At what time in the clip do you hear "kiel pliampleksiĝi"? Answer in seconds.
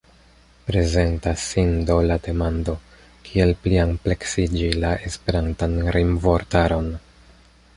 3.27-4.71